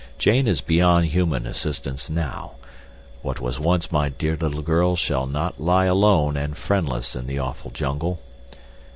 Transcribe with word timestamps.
Jane 0.17 0.47
is 0.47 0.61
beyond 0.61 1.05
human 1.05 1.45
assistance 1.45 2.09
now. 2.09 2.53
What 3.21 3.39
was 3.39 3.59
once 3.59 3.91
my 3.91 4.09
dear 4.09 4.35
little 4.35 4.63
girl 4.63 4.95
shall 4.95 5.27
not 5.27 5.61
lie 5.61 5.85
alone 5.85 6.35
and 6.35 6.57
friendless 6.57 7.15
in 7.15 7.27
the 7.27 7.37
awful 7.37 7.69
jungle. 7.69 8.19